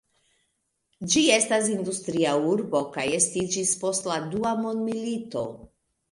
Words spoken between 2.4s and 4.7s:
urbo kaj estiĝis post la dua